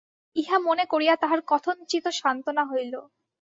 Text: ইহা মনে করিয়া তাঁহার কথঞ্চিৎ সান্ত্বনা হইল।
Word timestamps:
ইহা 0.35 0.57
মনে 0.59 0.85
করিয়া 0.85 1.13
তাঁহার 1.15 1.41
কথঞ্চিৎ 1.47 2.05
সান্ত্বনা 2.19 2.63
হইল। 2.65 2.93